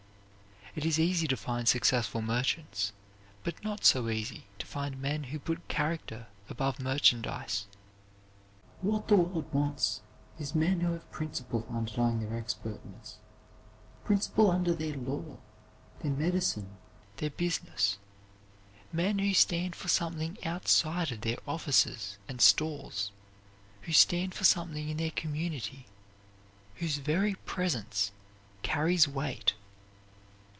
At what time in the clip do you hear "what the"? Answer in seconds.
8.79-9.17